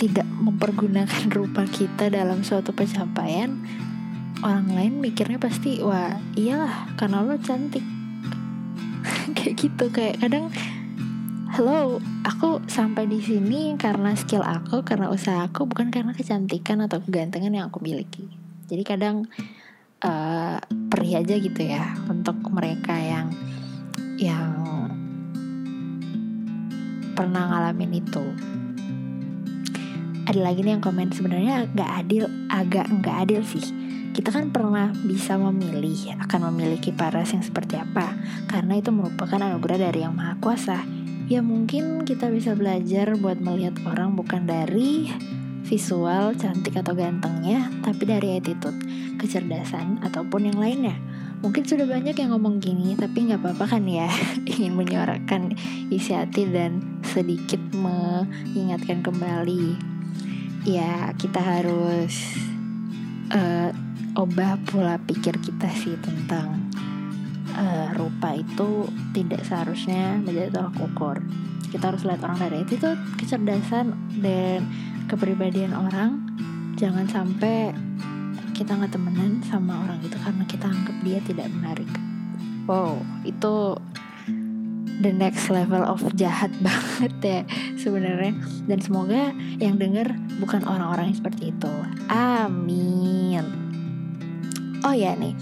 tidak 0.00 0.24
mempergunakan 0.40 1.28
rupa 1.36 1.68
kita 1.68 2.08
dalam 2.08 2.40
suatu 2.40 2.72
pencapaian 2.72 3.52
orang 4.40 4.72
lain 4.72 5.04
mikirnya 5.04 5.36
pasti 5.36 5.84
wah 5.84 6.16
iyalah 6.40 6.88
karena 6.96 7.20
lo 7.20 7.36
cantik 7.36 7.84
kayak 9.36 9.54
gitu 9.60 9.92
kayak 9.92 10.24
kadang 10.24 10.48
Halo, 11.52 12.00
aku 12.24 12.64
sampai 12.64 13.04
di 13.04 13.20
sini 13.20 13.76
karena 13.76 14.16
skill 14.16 14.40
aku, 14.40 14.80
karena 14.88 15.12
usaha 15.12 15.44
aku, 15.44 15.68
bukan 15.68 15.92
karena 15.92 16.16
kecantikan 16.16 16.80
atau 16.80 17.04
kegantengan 17.04 17.52
yang 17.52 17.68
aku 17.68 17.76
miliki. 17.84 18.24
Jadi 18.72 18.80
kadang 18.88 19.28
uh, 20.00 20.56
perih 20.88 21.20
aja 21.20 21.36
gitu 21.36 21.60
ya 21.60 21.92
untuk 22.08 22.40
mereka 22.48 22.96
yang 22.96 23.28
yang 24.22 24.54
pernah 27.18 27.50
ngalamin 27.50 27.98
itu. 27.98 28.24
Ada 30.22 30.38
lagi 30.38 30.62
nih 30.62 30.78
yang 30.78 30.84
komen 30.84 31.10
sebenarnya 31.10 31.66
agak 31.66 31.90
adil, 32.06 32.24
agak 32.46 32.86
nggak 32.86 33.16
adil 33.26 33.42
sih. 33.42 33.66
Kita 34.14 34.30
kan 34.30 34.54
pernah 34.54 34.94
bisa 35.02 35.34
memilih 35.34 36.14
akan 36.22 36.54
memiliki 36.54 36.94
paras 36.94 37.34
yang 37.34 37.42
seperti 37.42 37.82
apa. 37.82 38.14
Karena 38.46 38.78
itu 38.78 38.94
merupakan 38.94 39.42
anugerah 39.42 39.90
dari 39.90 40.06
yang 40.06 40.14
maha 40.14 40.38
kuasa. 40.38 40.86
Ya 41.26 41.42
mungkin 41.42 42.06
kita 42.06 42.30
bisa 42.30 42.54
belajar 42.54 43.18
buat 43.18 43.42
melihat 43.42 43.74
orang 43.88 44.14
bukan 44.14 44.46
dari 44.46 45.10
visual 45.66 46.36
cantik 46.36 46.76
atau 46.76 46.92
gantengnya 46.92 47.70
tapi 47.80 48.04
dari 48.04 48.36
attitude 48.36 48.76
kecerdasan 49.16 50.02
ataupun 50.02 50.50
yang 50.50 50.58
lainnya 50.58 50.98
mungkin 51.42 51.66
sudah 51.66 51.84
banyak 51.84 52.14
yang 52.14 52.30
ngomong 52.30 52.62
gini 52.62 52.94
tapi 52.94 53.26
nggak 53.28 53.42
apa-apa 53.42 53.76
kan 53.76 53.84
ya. 53.84 54.06
Ingin 54.50 54.78
menyuarakan 54.78 55.58
isi 55.90 56.14
hati 56.14 56.46
dan 56.48 57.02
sedikit 57.02 57.60
mengingatkan 57.74 59.02
kembali. 59.02 59.76
Ya 60.62 61.10
kita 61.18 61.42
harus 61.42 62.38
uh, 63.34 63.74
obah 64.14 64.54
pola 64.70 64.96
pikir 65.02 65.34
kita 65.42 65.66
sih 65.74 65.98
tentang 65.98 66.70
uh, 67.58 67.90
rupa 67.98 68.38
itu 68.38 68.86
tidak 69.10 69.42
seharusnya 69.42 70.22
menjadi 70.22 70.54
tolak 70.54 70.78
ukur. 70.78 71.16
Kita 71.74 71.90
harus 71.90 72.06
lihat 72.06 72.22
orang 72.22 72.38
dari 72.38 72.62
itu 72.62 72.76
kecerdasan 73.18 73.96
dan 74.22 74.68
kepribadian 75.10 75.74
orang. 75.74 76.22
Jangan 76.78 77.10
sampai 77.10 77.74
kita 78.62 78.78
nggak 78.78 78.94
temenan 78.94 79.42
sama 79.42 79.82
orang 79.82 79.98
itu 80.06 80.14
karena 80.22 80.46
kita 80.46 80.70
anggap 80.70 80.96
dia 81.02 81.18
tidak 81.26 81.50
menarik. 81.50 81.90
Wow 82.70 83.02
itu 83.26 83.74
the 85.02 85.10
next 85.10 85.50
level 85.50 85.82
of 85.82 85.98
jahat 86.14 86.54
banget 86.62 87.14
ya 87.26 87.40
sebenarnya. 87.74 88.38
Dan 88.70 88.78
semoga 88.78 89.34
yang 89.58 89.82
denger 89.82 90.14
bukan 90.38 90.62
orang-orang 90.62 91.10
yang 91.10 91.18
seperti 91.18 91.50
itu. 91.50 91.74
Amin. 92.06 93.42
Oh 94.86 94.94
ya 94.94 95.18
nih 95.18 95.34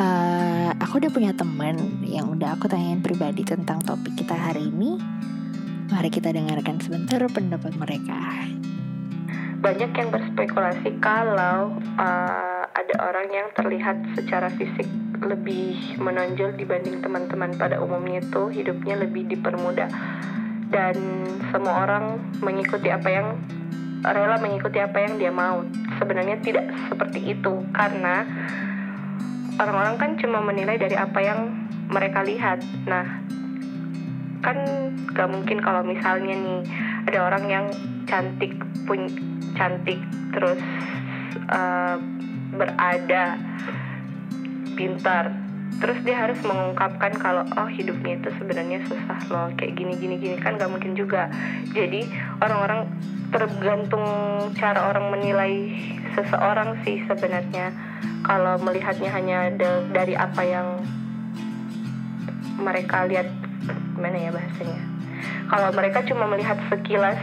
uh, 0.00 0.72
aku 0.80 0.96
udah 1.04 1.12
punya 1.12 1.36
temen 1.36 2.00
yang 2.08 2.32
udah 2.32 2.56
aku 2.56 2.72
tanyain 2.72 3.04
pribadi 3.04 3.44
tentang 3.44 3.84
topik 3.84 4.16
kita 4.16 4.32
hari 4.32 4.72
ini. 4.72 4.96
Mari 5.92 6.08
kita 6.08 6.32
dengarkan 6.32 6.80
sebentar 6.80 7.20
pendapat 7.28 7.76
mereka. 7.76 8.48
Banyak 9.56 9.90
yang 9.96 10.08
berspekulasi 10.12 11.00
kalau 11.00 11.74
uh, 11.96 12.62
ada 12.70 12.94
orang 13.02 13.28
yang 13.32 13.48
terlihat 13.56 13.96
secara 14.14 14.52
fisik 14.52 14.86
lebih 15.24 15.96
menonjol 15.96 16.54
dibanding 16.54 17.00
teman-teman 17.00 17.56
pada 17.56 17.80
umumnya 17.80 18.20
itu 18.20 18.52
hidupnya 18.52 19.00
lebih 19.00 19.24
dipermudah 19.32 19.88
dan 20.68 20.96
semua 21.48 21.88
orang 21.88 22.20
mengikuti 22.44 22.92
apa 22.92 23.08
yang 23.08 23.28
rela 24.04 24.36
mengikuti 24.38 24.78
apa 24.78 24.98
yang 25.02 25.16
dia 25.18 25.32
mau. 25.32 25.64
Sebenarnya 25.98 26.36
tidak 26.44 26.68
seperti 26.92 27.32
itu 27.32 27.64
karena 27.72 28.28
orang-orang 29.56 29.96
kan 29.96 30.10
cuma 30.20 30.44
menilai 30.44 30.76
dari 30.76 30.94
apa 30.94 31.18
yang 31.22 31.40
mereka 31.88 32.20
lihat. 32.22 32.60
Nah, 32.84 33.24
kan 34.44 34.58
gak 35.16 35.28
mungkin 35.32 35.58
kalau 35.64 35.80
misalnya 35.82 36.34
nih 36.36 36.60
ada 37.08 37.18
orang 37.24 37.44
yang 37.48 37.66
cantik 38.06 38.54
pun 38.84 39.08
cantik 39.56 39.98
terus 40.30 40.60
uh, 41.50 41.96
berada 42.54 43.40
pintar. 44.76 45.32
Terus 45.76 45.98
dia 46.08 46.16
harus 46.16 46.40
mengungkapkan 46.40 47.12
kalau 47.20 47.44
oh 47.44 47.68
hidupnya 47.68 48.16
itu 48.16 48.32
sebenarnya 48.40 48.80
susah 48.88 49.20
loh 49.28 49.48
kayak 49.60 49.76
gini 49.76 49.92
gini 49.98 50.16
gini. 50.16 50.36
Kan 50.40 50.56
gak 50.56 50.72
mungkin 50.72 50.96
juga. 50.96 51.28
Jadi 51.76 52.06
orang-orang 52.40 52.88
tergantung 53.28 54.06
cara 54.56 54.88
orang 54.88 55.12
menilai 55.12 55.52
seseorang 56.16 56.80
sih 56.86 57.04
sebenarnya. 57.04 57.76
Kalau 58.24 58.56
melihatnya 58.58 59.10
hanya 59.12 59.52
dari 59.92 60.16
apa 60.16 60.42
yang 60.42 60.80
mereka 62.56 63.04
lihat 63.04 63.28
gimana 63.92 64.16
ya 64.16 64.30
bahasanya? 64.32 64.80
Kalau 65.46 65.68
mereka 65.76 66.02
cuma 66.08 66.24
melihat 66.26 66.58
sekilas 66.72 67.20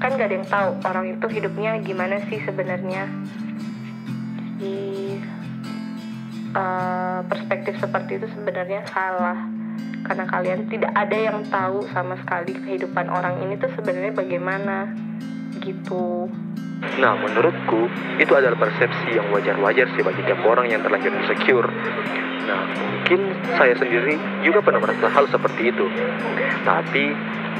kan 0.00 0.16
gak 0.16 0.32
ada 0.32 0.36
yang 0.40 0.48
tahu 0.48 0.70
orang 0.88 1.06
itu 1.12 1.26
hidupnya 1.28 1.76
gimana 1.84 2.24
sih 2.26 2.40
sebenarnya. 2.40 3.04
Di 4.56 4.80
uh, 6.56 7.20
perspektif 7.28 7.76
seperti 7.76 8.16
itu 8.16 8.26
sebenarnya 8.32 8.88
salah. 8.88 9.36
Karena 10.00 10.24
kalian 10.26 10.66
tidak 10.72 10.96
ada 10.96 11.16
yang 11.16 11.44
tahu 11.52 11.84
sama 11.92 12.16
sekali 12.16 12.56
kehidupan 12.56 13.12
orang 13.12 13.44
ini 13.44 13.60
tuh 13.60 13.68
sebenarnya 13.76 14.16
bagaimana. 14.16 14.88
Gitu 15.60 16.32
Nah, 16.80 17.12
menurutku 17.16 17.92
itu 18.16 18.32
adalah 18.32 18.56
persepsi 18.56 19.12
yang 19.16 19.28
wajar-wajar 19.32 19.88
sih 19.92 20.02
bagi 20.04 20.24
tiap 20.24 20.40
orang 20.44 20.68
yang 20.68 20.80
terlanjur 20.80 21.12
insecure. 21.12 21.68
Nah, 22.48 22.62
mungkin 22.72 23.20
saya 23.60 23.76
sendiri 23.76 24.16
juga 24.40 24.64
pernah 24.64 24.80
merasa 24.80 25.12
hal 25.12 25.28
seperti 25.28 25.72
itu. 25.72 25.86
Tapi 26.64 27.04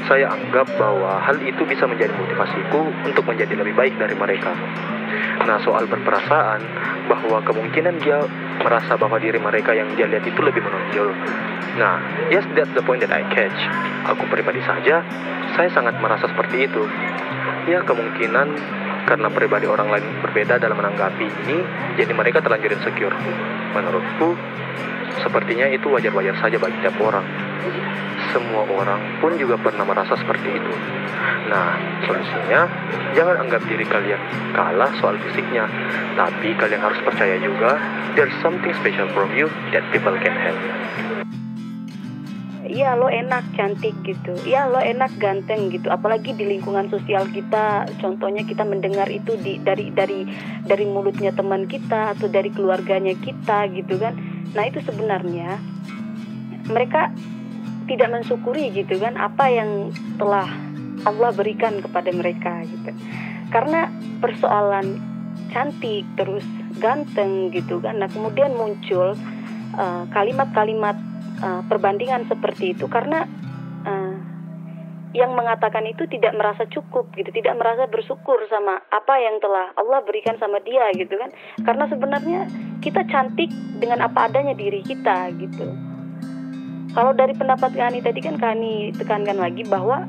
saya 0.09 0.33
anggap 0.33 0.65
bahwa 0.77 1.21
hal 1.21 1.37
itu 1.45 1.61
bisa 1.69 1.85
menjadi 1.85 2.09
motivasiku 2.17 2.81
untuk 3.05 3.21
menjadi 3.29 3.53
lebih 3.53 3.77
baik 3.77 3.93
dari 4.01 4.17
mereka. 4.17 4.57
Nah, 5.45 5.57
soal 5.61 5.85
berperasaan 5.85 6.61
bahwa 7.05 7.41
kemungkinan 7.45 8.01
dia 8.01 8.25
merasa 8.61 8.97
bahwa 8.97 9.21
diri 9.21 9.37
mereka 9.37 9.73
yang 9.73 9.89
dia 9.97 10.09
lihat 10.09 10.25
itu 10.25 10.41
lebih 10.41 10.65
menonjol. 10.65 11.13
Nah, 11.77 12.01
yes, 12.33 12.45
that's 12.57 12.71
the 12.73 12.83
point 12.83 13.01
that 13.05 13.13
I 13.13 13.25
catch. 13.29 13.57
Aku 14.11 14.25
pribadi 14.29 14.61
saja, 14.65 15.05
saya 15.53 15.69
sangat 15.73 15.97
merasa 16.01 16.25
seperti 16.25 16.65
itu. 16.65 16.83
Ya, 17.69 17.85
kemungkinan 17.85 18.47
karena 19.05 19.27
pribadi 19.33 19.65
orang 19.67 19.89
lain 19.91 20.05
berbeda 20.21 20.61
dalam 20.61 20.77
menanggapi 20.77 21.25
ini, 21.25 21.57
jadi 21.97 22.11
mereka 22.13 22.39
terlanjur 22.39 22.71
insecure. 22.75 23.15
Menurutku, 23.75 24.35
sepertinya 25.21 25.67
itu 25.69 25.87
wajar-wajar 25.91 26.35
saja 26.39 26.57
bagi 26.57 26.77
tiap 26.79 26.95
orang. 27.01 27.25
Semua 28.31 28.63
orang 28.63 29.19
pun 29.19 29.35
juga 29.35 29.59
pernah 29.59 29.83
merasa 29.83 30.15
seperti 30.15 30.55
itu. 30.55 30.73
Nah, 31.51 31.75
solusinya, 32.07 32.63
jangan 33.11 33.43
anggap 33.43 33.61
diri 33.67 33.83
kalian 33.83 34.21
kalah 34.55 34.91
soal 35.03 35.19
fisiknya, 35.19 35.67
tapi 36.15 36.55
kalian 36.55 36.79
harus 36.79 36.99
percaya 37.03 37.35
juga, 37.43 37.75
there's 38.15 38.33
something 38.39 38.71
special 38.79 39.09
from 39.11 39.35
you 39.35 39.51
that 39.75 39.83
people 39.91 40.15
can 40.23 40.35
have 40.37 40.55
iya 42.67 42.93
lo 42.93 43.09
enak 43.09 43.57
cantik 43.57 43.95
gitu. 44.05 44.33
Iya 44.45 44.69
lo 44.69 44.77
enak 44.77 45.17
ganteng 45.17 45.71
gitu. 45.73 45.89
Apalagi 45.89 46.33
di 46.37 46.45
lingkungan 46.45 46.89
sosial 46.91 47.29
kita. 47.29 47.89
Contohnya 47.97 48.45
kita 48.45 48.61
mendengar 48.67 49.09
itu 49.09 49.37
di 49.39 49.57
dari 49.61 49.89
dari 49.89 50.25
dari 50.65 50.85
mulutnya 50.85 51.33
teman 51.33 51.65
kita 51.65 52.17
atau 52.17 52.29
dari 52.29 52.53
keluarganya 52.53 53.17
kita 53.17 53.69
gitu 53.73 53.97
kan. 53.97 54.17
Nah 54.53 54.63
itu 54.67 54.83
sebenarnya 54.83 55.57
mereka 56.69 57.09
tidak 57.89 58.09
mensyukuri 58.13 58.71
gitu 58.71 59.01
kan 59.01 59.17
apa 59.17 59.51
yang 59.51 59.91
telah 60.15 60.47
Allah 61.03 61.31
berikan 61.33 61.81
kepada 61.81 62.13
mereka 62.13 62.61
gitu. 62.69 62.93
Karena 63.49 63.89
persoalan 64.21 65.01
cantik 65.51 66.07
terus 66.15 66.45
ganteng 66.79 67.51
gitu 67.51 67.81
kan. 67.83 67.99
Nah 67.99 68.07
kemudian 68.07 68.55
muncul 68.55 69.17
uh, 69.75 70.03
kalimat-kalimat 70.13 70.95
uh, 70.95 71.10
uh, 71.41 71.61
perbandingan 71.67 72.29
seperti 72.29 72.77
itu 72.77 72.85
karena 72.87 73.25
uh, 73.85 74.15
yang 75.11 75.35
mengatakan 75.35 75.83
itu 75.91 76.07
tidak 76.07 76.31
merasa 76.39 76.63
cukup 76.71 77.11
gitu, 77.19 77.35
tidak 77.35 77.59
merasa 77.59 77.83
bersyukur 77.91 78.39
sama 78.47 78.79
apa 78.87 79.19
yang 79.19 79.43
telah 79.43 79.75
Allah 79.75 79.99
berikan 80.07 80.39
sama 80.39 80.63
dia 80.63 80.87
gitu 80.95 81.19
kan. 81.19 81.35
Karena 81.67 81.85
sebenarnya 81.91 82.47
kita 82.79 83.03
cantik 83.11 83.51
dengan 83.83 84.07
apa 84.07 84.31
adanya 84.31 84.55
diri 84.55 84.79
kita 84.79 85.35
gitu. 85.35 85.67
Kalau 86.95 87.11
dari 87.11 87.35
pendapat 87.35 87.75
Kani 87.75 87.99
tadi 87.99 88.19
kan 88.23 88.39
Kani 88.39 88.95
tekankan 88.95 89.39
lagi 89.39 89.67
bahwa 89.67 90.07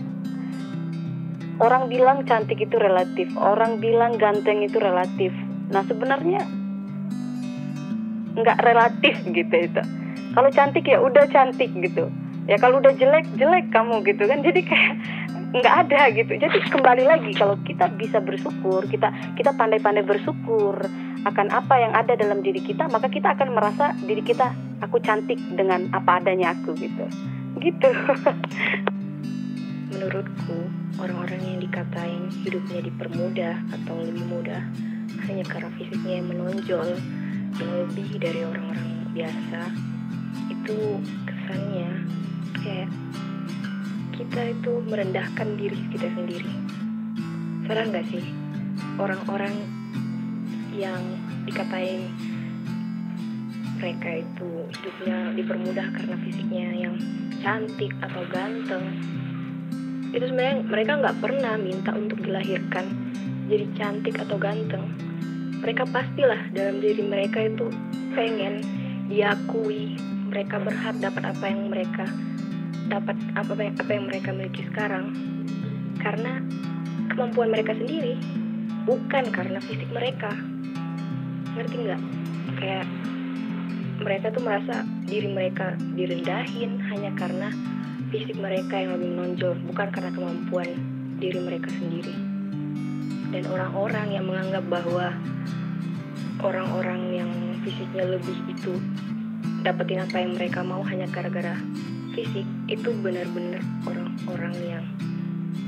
orang 1.59 1.90
bilang 1.90 2.23
cantik 2.23 2.62
itu 2.62 2.79
relatif, 2.79 3.27
orang 3.38 3.83
bilang 3.83 4.14
ganteng 4.18 4.62
itu 4.62 4.79
relatif. 4.79 5.35
Nah 5.75 5.83
sebenarnya 5.83 6.47
nggak 8.38 8.59
relatif 8.62 9.14
gitu 9.35 9.57
itu 9.66 9.83
kalau 10.33 10.49
cantik 10.49 10.88
ya 10.88 10.99
udah 11.01 11.29
cantik 11.29 11.71
gitu. 11.77 12.09
Ya 12.51 12.59
kalau 12.59 12.83
udah 12.83 12.92
jelek 12.99 13.29
jelek 13.38 13.71
kamu 13.71 14.03
gitu 14.05 14.27
kan. 14.27 14.42
Jadi 14.47 14.61
kayak 14.64 14.95
nggak 15.53 15.75
ada 15.88 16.01
gitu. 16.16 16.33
Jadi 16.40 16.57
kembali 16.73 17.05
lagi 17.05 17.33
kalau 17.37 17.61
kita 17.61 17.92
bisa 18.01 18.18
bersyukur 18.25 18.88
kita 18.88 19.12
kita 19.37 19.53
pandai-pandai 19.53 20.05
bersyukur 20.05 20.81
akan 21.23 21.55
apa 21.55 21.75
yang 21.79 21.92
ada 21.95 22.18
dalam 22.18 22.42
diri 22.42 22.59
kita 22.59 22.90
maka 22.90 23.07
kita 23.07 23.38
akan 23.38 23.55
merasa 23.55 23.95
diri 24.03 24.27
kita 24.27 24.51
aku 24.83 24.99
cantik 24.99 25.38
dengan 25.53 25.92
apa 25.92 26.25
adanya 26.25 26.57
aku 26.57 26.73
gitu. 26.81 27.05
Gitu. 27.61 27.90
Menurutku 29.92 30.57
orang-orang 30.97 31.40
yang 31.45 31.59
dikatain 31.61 32.33
hidupnya 32.42 32.81
dipermudah 32.81 33.55
atau 33.77 34.01
lebih 34.01 34.25
mudah 34.25 34.64
hanya 35.29 35.45
karena 35.45 35.68
fisiknya 35.77 36.25
yang 36.25 36.33
menonjol 36.33 36.97
yang 37.61 37.73
lebih 37.85 38.09
dari 38.16 38.40
orang-orang 38.49 38.88
biasa 39.12 39.91
itu 40.51 40.79
kesannya 41.27 41.90
kayak 42.62 42.90
kita 44.12 44.55
itu 44.55 44.73
merendahkan 44.87 45.49
diri 45.59 45.79
kita 45.90 46.09
sendiri. 46.14 46.53
Sadar 47.66 47.88
nggak 47.90 48.07
sih? 48.12 48.25
Orang-orang 48.97 49.55
yang 50.77 51.03
dikatain 51.45 52.12
mereka 53.83 54.23
itu 54.23 54.51
hidupnya 54.71 55.18
dipermudah 55.35 55.87
karena 55.90 56.16
fisiknya 56.23 56.68
yang 56.87 56.95
cantik 57.42 57.90
atau 57.99 58.23
ganteng. 58.31 58.85
Itu 60.14 60.31
sebenarnya 60.31 60.62
mereka 60.71 60.92
nggak 61.03 61.18
pernah 61.18 61.55
minta 61.59 61.90
untuk 61.90 62.23
dilahirkan 62.23 62.87
jadi 63.51 63.66
cantik 63.75 64.23
atau 64.23 64.38
ganteng. 64.38 64.87
Mereka 65.66 65.90
pastilah 65.90 66.47
dalam 66.55 66.79
diri 66.79 67.03
mereka 67.03 67.42
itu 67.42 67.66
pengen 68.14 68.62
diakui 69.11 69.99
mereka 70.33 70.57
berhak 70.57 70.97
dapat 70.97 71.29
apa 71.29 71.45
yang 71.45 71.68
mereka 71.68 72.09
dapat 72.88 73.16
apa 73.37 73.53
yang, 73.61 73.77
apa 73.77 73.90
yang 73.92 74.05
mereka 74.09 74.29
miliki 74.33 74.64
sekarang. 74.73 75.12
Karena 76.01 76.40
kemampuan 77.12 77.53
mereka 77.53 77.77
sendiri 77.77 78.16
bukan 78.88 79.29
karena 79.29 79.61
fisik 79.61 79.92
mereka. 79.92 80.33
Ngerti 81.53 81.77
nggak? 81.85 82.03
Kayak 82.57 82.87
mereka 84.01 84.33
tuh 84.33 84.40
merasa 84.40 84.88
diri 85.05 85.29
mereka 85.29 85.77
direndahin 85.92 86.81
hanya 86.81 87.12
karena 87.12 87.53
fisik 88.09 88.40
mereka 88.40 88.81
yang 88.81 88.97
lebih 88.97 89.12
menonjol 89.12 89.53
bukan 89.68 89.88
karena 89.92 90.11
kemampuan 90.16 90.68
diri 91.21 91.45
mereka 91.45 91.68
sendiri. 91.77 92.16
Dan 93.37 93.45
orang-orang 93.53 94.16
yang 94.16 94.25
menganggap 94.25 94.64
bahwa 94.64 95.12
orang-orang 96.40 97.01
yang 97.21 97.31
fisiknya 97.64 98.16
lebih 98.16 98.37
itu 98.49 98.81
dapetin 99.62 100.03
apa 100.03 100.16
yang 100.18 100.35
mereka 100.35 100.61
mau 100.66 100.83
hanya 100.83 101.07
gara-gara 101.09 101.57
fisik 102.12 102.44
itu 102.68 102.90
benar-benar 103.01 103.62
orang-orang 103.88 104.55
yang 104.61 104.85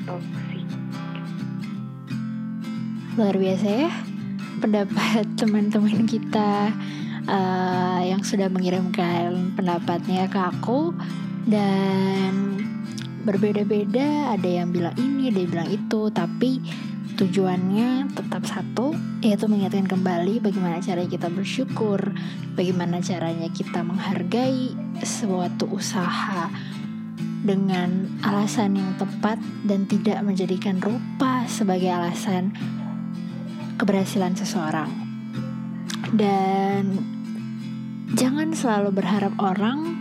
toksik 0.04 0.66
luar 3.14 3.38
biasa 3.38 3.68
ya 3.70 3.90
pendapat 4.58 5.26
teman-teman 5.40 6.08
kita 6.08 6.74
uh, 7.28 8.00
yang 8.04 8.24
sudah 8.24 8.48
mengirimkan 8.48 9.52
pendapatnya 9.56 10.28
ke 10.28 10.40
aku. 10.40 10.96
Dan 11.44 12.56
berbeda-beda 13.28 14.32
ada 14.32 14.48
yang 14.48 14.72
bilang 14.72 14.96
ini 14.96 15.28
ada 15.28 15.38
yang 15.44 15.52
bilang 15.52 15.68
itu 15.68 16.08
tapi 16.08 16.60
tujuannya 17.14 18.10
tetap 18.14 18.42
satu 18.42 18.94
yaitu 19.22 19.46
mengingatkan 19.46 19.86
kembali 19.86 20.42
bagaimana 20.42 20.82
caranya 20.82 21.10
kita 21.10 21.28
bersyukur 21.30 22.12
bagaimana 22.58 22.98
caranya 22.98 23.46
kita 23.54 23.86
menghargai 23.86 24.74
suatu 25.02 25.70
usaha 25.70 26.50
dengan 27.44 28.08
alasan 28.24 28.80
yang 28.80 28.96
tepat 28.96 29.36
dan 29.68 29.84
tidak 29.84 30.16
menjadikan 30.24 30.80
rupa 30.80 31.44
sebagai 31.44 31.92
alasan 31.92 32.56
keberhasilan 33.76 34.32
seseorang. 34.32 34.88
Dan 36.08 37.04
jangan 38.16 38.56
selalu 38.56 38.96
berharap 38.96 39.36
orang 39.44 40.00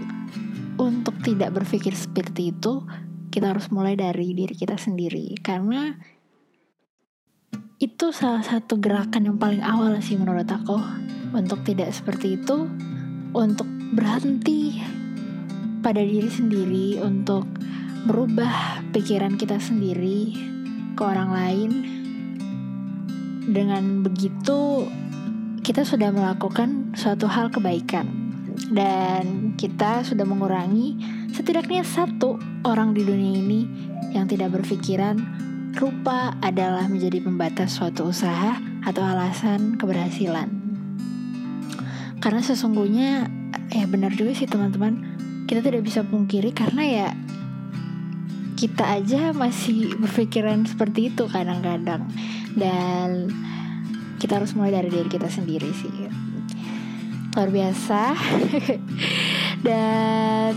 untuk 0.79 1.19
tidak 1.19 1.51
berpikir 1.51 1.91
seperti 1.91 2.55
itu. 2.55 2.87
Kita 3.27 3.51
harus 3.51 3.67
mulai 3.75 3.99
dari 3.99 4.31
diri 4.31 4.55
kita 4.55 4.79
sendiri. 4.79 5.35
Karena 5.43 5.91
itu 7.83 8.15
salah 8.15 8.39
satu 8.39 8.79
gerakan 8.79 9.27
yang 9.27 9.35
paling 9.35 9.59
awal 9.59 9.99
sih 9.99 10.15
menurut 10.15 10.47
aku. 10.47 10.79
Untuk 11.35 11.67
tidak 11.67 11.91
seperti 11.91 12.39
itu 12.39 12.71
untuk 13.35 13.67
berhenti 13.91 14.79
pada 15.83 15.99
diri 15.99 16.31
sendiri 16.31 17.03
untuk 17.03 17.43
merubah 18.07 18.79
pikiran 18.95 19.35
kita 19.35 19.59
sendiri 19.59 20.31
ke 20.95 21.01
orang 21.03 21.29
lain. 21.35 21.71
Dengan 23.51 23.99
begitu 23.99 24.87
kita 25.59 25.83
sudah 25.83 26.15
melakukan 26.15 26.95
suatu 26.95 27.27
hal 27.27 27.51
kebaikan. 27.51 28.07
Dan 28.71 29.59
kita 29.59 30.07
sudah 30.07 30.23
mengurangi 30.23 30.95
setidaknya 31.35 31.83
satu 31.83 32.39
orang 32.63 32.95
di 32.95 33.03
dunia 33.03 33.43
ini 33.43 33.61
yang 34.15 34.23
tidak 34.23 34.55
berpikiran 34.55 35.42
rupa 35.73 36.37
adalah 36.39 36.85
menjadi 36.85 37.25
pembatas 37.25 37.81
suatu 37.81 38.13
usaha 38.13 38.61
atau 38.85 39.01
alasan 39.01 39.75
keberhasilan. 39.81 40.49
Karena 42.21 42.41
sesungguhnya 42.45 43.27
ya 43.73 43.85
benar 43.89 44.13
juga 44.13 44.37
sih 44.37 44.45
teman-teman, 44.45 45.01
kita 45.49 45.65
tidak 45.65 45.83
bisa 45.83 46.05
pungkiri 46.05 46.53
karena 46.53 46.83
ya 46.85 47.09
kita 48.53 48.85
aja 48.85 49.35
masih 49.35 49.97
berpikiran 49.97 50.63
seperti 50.69 51.11
itu 51.11 51.25
kadang-kadang. 51.27 52.05
Dan 52.53 53.33
kita 54.21 54.39
harus 54.39 54.55
mulai 54.55 54.71
dari 54.71 54.87
diri 54.93 55.09
kita 55.09 55.27
sendiri 55.27 55.67
sih. 55.73 56.07
Luar 57.33 57.49
biasa. 57.49 58.13
Dan 59.67 60.53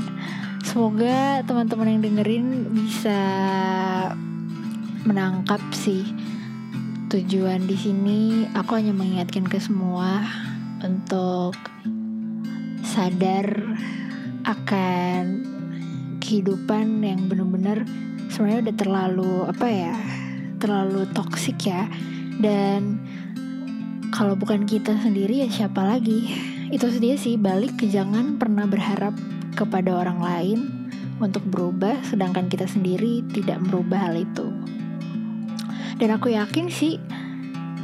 semoga 0.60 1.40
teman-teman 1.42 1.98
yang 1.98 2.02
dengerin 2.04 2.46
bisa 2.84 3.18
menangkap 5.06 5.62
sih. 5.70 6.02
Tujuan 7.06 7.70
di 7.70 7.78
sini 7.78 8.20
aku 8.50 8.74
hanya 8.74 8.90
mengingatkan 8.90 9.46
ke 9.46 9.62
semua 9.62 10.26
untuk 10.82 11.54
sadar 12.82 13.46
akan 14.42 15.46
kehidupan 16.18 17.06
yang 17.06 17.30
benar-benar 17.30 17.86
sebenarnya 18.26 18.66
udah 18.66 18.76
terlalu 18.76 19.34
apa 19.46 19.66
ya 19.70 19.94
terlalu 20.58 21.06
toksik 21.14 21.70
ya. 21.70 21.86
Dan 22.42 22.98
kalau 24.10 24.34
bukan 24.34 24.66
kita 24.66 24.98
sendiri 24.98 25.46
ya 25.46 25.48
siapa 25.48 25.86
lagi? 25.86 26.26
Itu 26.74 26.90
dia 26.98 27.14
sih 27.14 27.38
balik 27.38 27.78
ke 27.78 27.86
jangan 27.86 28.42
pernah 28.42 28.66
berharap 28.66 29.14
kepada 29.54 30.02
orang 30.02 30.18
lain 30.18 30.58
untuk 31.22 31.46
berubah 31.48 32.02
sedangkan 32.04 32.50
kita 32.50 32.68
sendiri 32.68 33.24
tidak 33.32 33.62
merubah 33.62 34.10
hal 34.10 34.20
itu 34.20 34.55
dan 35.96 36.08
aku 36.12 36.32
yakin 36.36 36.68
sih 36.68 37.00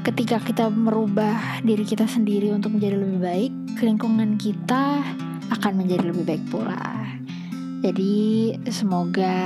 ketika 0.05 0.37
kita 0.42 0.68
merubah 0.68 1.62
diri 1.64 1.87
kita 1.87 2.05
sendiri 2.05 2.53
untuk 2.53 2.77
menjadi 2.77 3.01
lebih 3.01 3.20
baik, 3.22 3.53
lingkungan 3.81 4.37
kita 4.37 5.01
akan 5.48 5.72
menjadi 5.81 6.12
lebih 6.12 6.25
baik 6.29 6.44
pula. 6.53 6.85
Jadi 7.83 8.53
semoga 8.68 9.38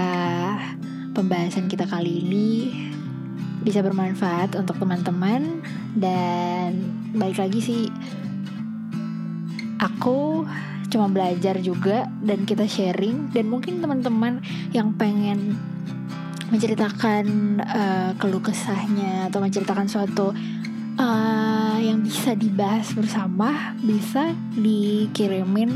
pembahasan 1.14 1.70
kita 1.70 1.86
kali 1.86 2.26
ini 2.26 2.48
bisa 3.62 3.82
bermanfaat 3.82 4.58
untuk 4.58 4.78
teman-teman 4.82 5.62
dan 5.96 6.76
baik 7.16 7.40
lagi 7.40 7.58
sih 7.58 7.82
aku 9.82 10.46
cuma 10.86 11.10
belajar 11.10 11.58
juga 11.58 12.06
dan 12.22 12.46
kita 12.46 12.68
sharing 12.68 13.34
dan 13.34 13.50
mungkin 13.50 13.82
teman-teman 13.82 14.38
yang 14.70 14.94
pengen 14.94 15.58
menceritakan 16.50 17.24
uh, 17.62 18.10
keluh 18.18 18.42
kesahnya 18.42 19.26
atau 19.26 19.42
menceritakan 19.42 19.90
suatu 19.90 20.30
uh, 21.00 21.78
yang 21.78 22.02
bisa 22.02 22.38
dibahas 22.38 22.94
bersama 22.94 23.74
bisa 23.82 24.34
dikirimin 24.54 25.74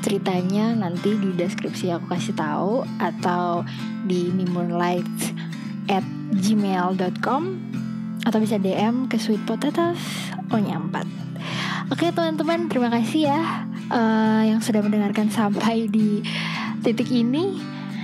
ceritanya 0.00 0.72
nanti 0.72 1.14
di 1.18 1.34
deskripsi 1.36 1.92
aku 1.92 2.10
kasih 2.14 2.34
tahu 2.34 2.86
atau 2.98 3.66
di 4.06 4.32
mimunlight 4.32 5.10
at 5.90 6.06
gmail.com 6.34 7.42
atau 8.24 8.38
bisa 8.38 8.56
DM 8.60 9.10
ke 9.10 9.18
sweet 9.18 9.42
potatoes 9.44 10.00
ohnya 10.54 10.78
4 10.78 11.90
Oke 11.90 12.06
teman-teman 12.14 12.70
terima 12.70 12.86
kasih 12.86 13.34
ya 13.34 13.66
uh, 13.90 14.42
yang 14.46 14.62
sudah 14.62 14.78
mendengarkan 14.78 15.26
sampai 15.26 15.90
di 15.90 16.22
titik 16.86 17.10
ini 17.10 17.58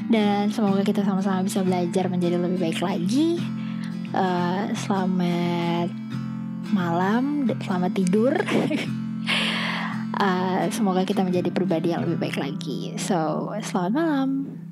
dan 0.07 0.51
semoga 0.55 0.87
kita 0.87 1.03
sama-sama 1.03 1.42
bisa 1.42 1.62
belajar 1.66 2.07
menjadi 2.07 2.38
lebih 2.38 2.59
baik 2.62 2.79
lagi. 2.83 3.42
Uh, 4.14 4.71
selamat 4.75 5.90
malam, 6.71 7.51
selamat 7.62 7.92
tidur. 7.95 8.33
uh, 10.16 10.62
semoga 10.77 11.03
kita 11.03 11.27
menjadi 11.27 11.51
pribadi 11.51 11.90
yang 11.90 12.07
lebih 12.07 12.19
baik 12.23 12.37
lagi. 12.38 12.95
So, 12.99 13.51
selamat 13.61 13.92
malam. 13.92 14.65